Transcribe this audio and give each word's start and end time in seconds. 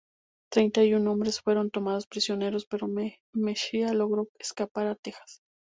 Treinta 0.51 0.83
y 0.83 0.95
un 0.95 1.07
hombres 1.07 1.41
fueron 1.41 1.69
tomados 1.69 2.07
prisioneros, 2.07 2.65
pero 2.65 2.89
Mexía 3.35 3.93
logró 3.93 4.29
escapar 4.39 4.87
a 4.87 4.95
Texas. 4.95 5.43